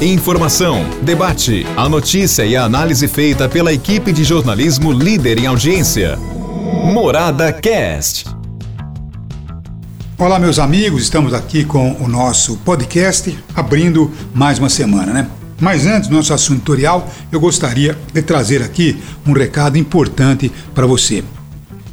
[0.00, 6.18] Informação, debate, a notícia e a análise feita pela equipe de jornalismo líder em audiência.
[6.92, 8.26] Morada Cast.
[10.18, 15.28] Olá, meus amigos, estamos aqui com o nosso podcast, abrindo mais uma semana, né?
[15.58, 20.86] Mas antes do nosso assunto tutorial, eu gostaria de trazer aqui um recado importante para
[20.86, 21.24] você.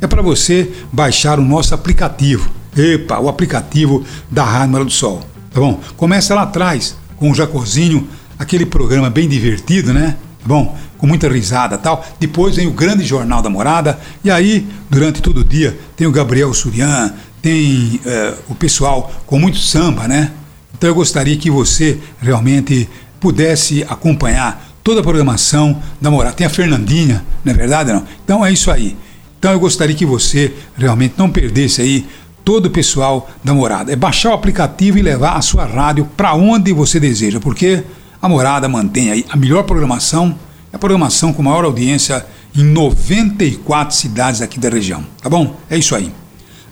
[0.02, 2.52] É para você baixar o nosso aplicativo.
[2.76, 5.22] Epa, o aplicativo da Rádio Mara do Sol.
[5.52, 5.80] Tá bom?
[5.96, 8.08] Começa lá atrás, com o Jacozinho,
[8.40, 10.16] aquele programa bem divertido, né?
[10.46, 10.76] Bom?
[10.98, 12.06] Com muita risada tal.
[12.20, 14.00] Depois vem o grande Jornal da Morada.
[14.24, 19.38] E aí, durante todo o dia, tem o Gabriel Surian, tem uh, o pessoal com
[19.38, 20.32] muito samba, né?
[20.76, 26.36] Então eu gostaria que você realmente pudesse acompanhar toda a programação da Morada.
[26.36, 27.92] Tem a Fernandinha, não é verdade?
[27.92, 28.06] Não?
[28.24, 28.96] Então é isso aí.
[29.38, 32.06] Então eu gostaria que você realmente não perdesse aí
[32.50, 33.94] todo o pessoal da Morada.
[33.94, 37.84] É baixar o aplicativo e levar a sua rádio para onde você deseja, porque
[38.20, 40.36] a Morada mantém aí a melhor programação,
[40.74, 45.06] a programação com maior audiência em 94 cidades aqui da região.
[45.22, 45.58] Tá bom?
[45.70, 46.12] É isso aí.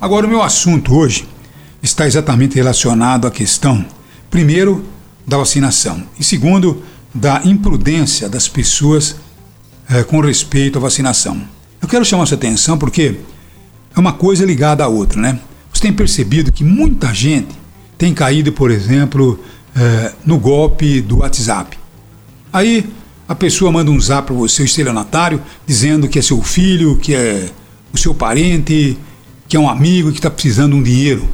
[0.01, 1.27] Agora, o meu assunto hoje
[1.83, 3.85] está exatamente relacionado à questão,
[4.31, 4.83] primeiro,
[5.27, 6.81] da vacinação e, segundo,
[7.13, 9.17] da imprudência das pessoas
[9.91, 11.39] eh, com respeito à vacinação.
[11.79, 13.19] Eu quero chamar sua atenção porque
[13.95, 15.39] é uma coisa ligada à outra, né?
[15.77, 17.49] Você tem percebido que muita gente
[17.99, 19.39] tem caído, por exemplo,
[19.75, 21.77] é, no golpe do WhatsApp.
[22.51, 22.83] Aí
[23.27, 27.13] a pessoa manda um zap para você, o estelionatário, dizendo que é seu filho, que
[27.13, 27.51] é
[27.93, 28.97] o seu parente,
[29.47, 31.29] que é um amigo que está precisando de um dinheiro.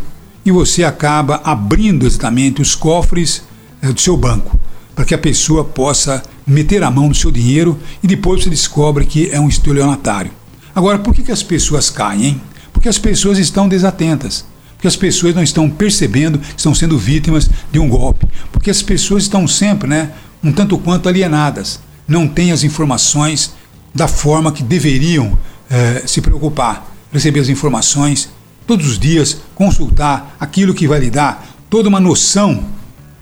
[0.46, 3.44] E você acaba abrindo exatamente os cofres
[3.82, 4.60] é, do seu banco,
[4.94, 9.06] para que a pessoa possa meter a mão no seu dinheiro e depois você descobre
[9.06, 10.32] que é um estelionatário.
[10.76, 12.42] Agora, por que, que as pessoas caem, hein?
[12.84, 14.44] Porque as pessoas estão desatentas.
[14.76, 18.28] Porque as pessoas não estão percebendo que estão sendo vítimas de um golpe.
[18.52, 20.12] Porque as pessoas estão sempre, né,
[20.44, 21.80] um tanto quanto alienadas.
[22.06, 23.54] Não têm as informações
[23.96, 25.40] da forma que deveriam
[25.72, 26.94] eh, se preocupar.
[27.10, 28.28] Receber as informações
[28.68, 32.66] todos os dias, consultar aquilo que vai lhe dar toda uma noção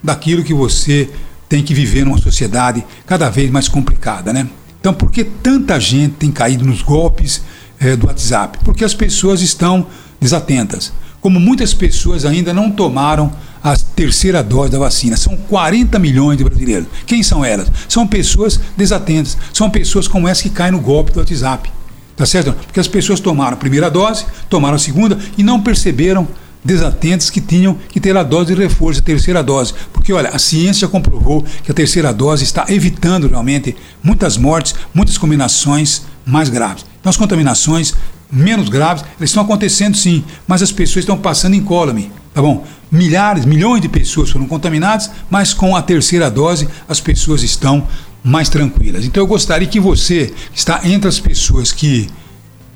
[0.04, 1.08] daquilo que você
[1.48, 4.50] tem que viver numa sociedade cada vez mais complicada, né?
[4.80, 7.44] Então, por que tanta gente tem caído nos golpes
[7.82, 8.60] é, do WhatsApp?
[8.64, 9.88] Porque as pessoas estão
[10.20, 10.94] desatentas.
[11.20, 13.32] Como muitas pessoas ainda não tomaram
[13.64, 15.18] a terceira dose da vacina.
[15.18, 16.88] São 40 milhões de brasileiros.
[17.06, 17.68] Quem são elas?
[17.90, 19.38] São pessoas desatentas.
[19.54, 21.72] São pessoas como essa que caem no golpe do WhatsApp.
[22.16, 22.54] Tá certo?
[22.54, 26.28] Porque as pessoas tomaram a primeira dose, tomaram a segunda e não perceberam
[26.64, 29.74] desatentos que tinham que ter a dose de reforço, a terceira dose.
[29.92, 35.18] Porque, olha, a ciência comprovou que a terceira dose está evitando realmente muitas mortes, muitas
[35.18, 36.91] combinações mais graves.
[37.02, 37.94] Então, as contaminações
[38.32, 42.66] menos graves, elas estão acontecendo sim, mas as pessoas estão passando incólume, tá bom?
[42.90, 47.86] Milhares, milhões de pessoas foram contaminadas, mas com a terceira dose as pessoas estão
[48.24, 49.04] mais tranquilas.
[49.04, 52.08] Então eu gostaria que você, está entre as pessoas que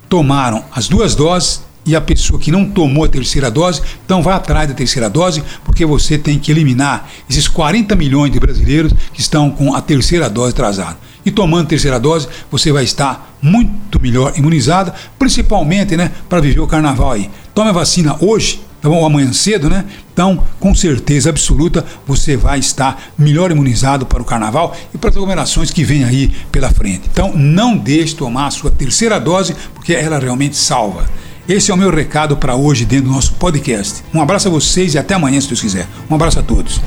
[0.08, 4.34] tomaram as duas doses, e a pessoa que não tomou a terceira dose, então vá
[4.34, 9.20] atrás da terceira dose, porque você tem que eliminar esses 40 milhões de brasileiros que
[9.20, 10.98] estão com a terceira dose atrasada.
[11.26, 16.68] E tomando terceira dose, você vai estar muito melhor imunizada, principalmente né, para viver o
[16.68, 17.28] carnaval aí.
[17.52, 19.04] Tome a vacina hoje, tá bom?
[19.04, 19.84] Amanhã cedo, né?
[20.12, 25.16] Então, com certeza absoluta, você vai estar melhor imunizado para o carnaval e para as
[25.16, 27.02] aglomerações que vêm aí pela frente.
[27.12, 31.10] Então, não deixe tomar a sua terceira dose, porque ela realmente salva.
[31.48, 34.04] Esse é o meu recado para hoje dentro do nosso podcast.
[34.14, 35.88] Um abraço a vocês e até amanhã, se Deus quiser.
[36.08, 36.80] Um abraço a todos.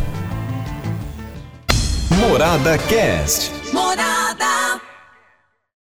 [2.10, 3.59] Morada Cast.
[3.74, 4.69] Morada.